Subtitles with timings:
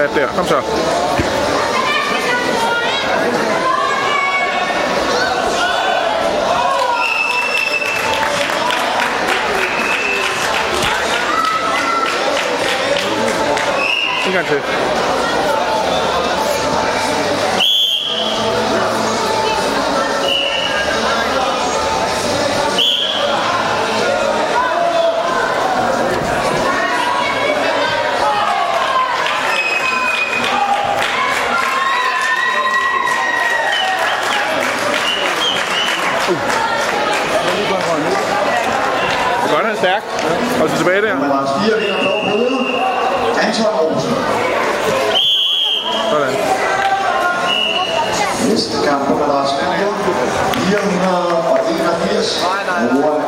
[0.00, 1.09] Perfetto, come so.
[14.30, 14.36] Så.
[14.36, 14.60] En gang til.
[39.50, 40.02] Godt, han er stærk.
[40.58, 42.69] Hold sig tilbage der.
[43.52, 44.04] turnovers.
[46.10, 46.30] Voilà.
[48.48, 49.94] Næste kamp på Lars Lindgren,
[50.70, 53.22] 481, Warren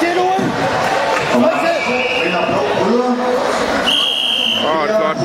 [0.00, 0.46] til, Ole!
[1.32, 1.76] Tryk til!
[4.64, 5.18] Åh, oh, det er godt.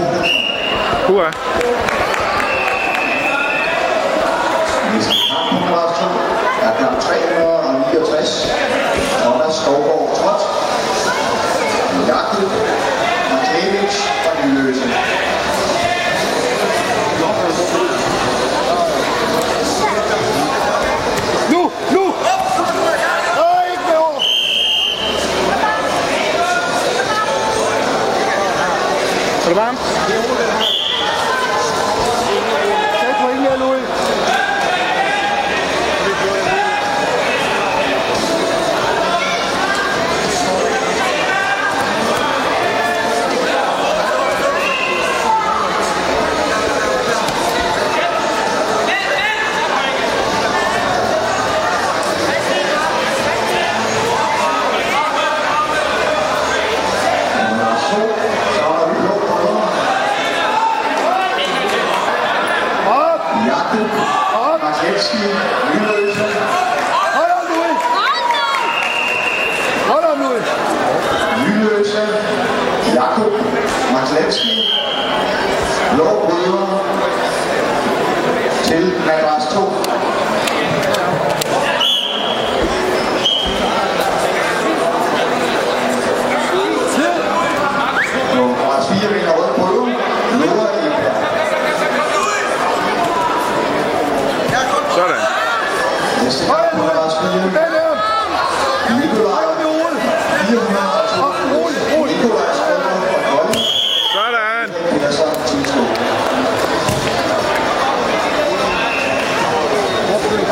[1.08, 1.32] Hurra!
[29.46, 30.65] Notre Dame.
[63.76, 64.00] Rasmussen.
[64.34, 65.18] Og Rakeski.
[65.74, 66.24] Lydløse.
[67.16, 67.64] Hold op nu.
[69.92, 70.32] Hold op nu.
[71.46, 72.02] Lydløse.
[72.96, 73.32] Jakob.
[73.94, 74.75] Max Lansky.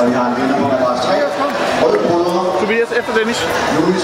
[0.03, 1.13] Og vi har en vinder på madras 3,
[1.83, 3.39] rød bryder, Tobias efter Dennis.
[3.75, 3.91] Louis